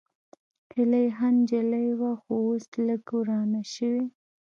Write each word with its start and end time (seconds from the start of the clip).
هېلۍ 0.73 1.07
ښه 1.15 1.27
نجلۍ 1.37 1.87
وه، 1.99 2.11
خو 2.21 2.33
اوس 2.45 2.65
لږ 2.87 3.03
ورانه 3.17 3.61
شوې 3.73 4.05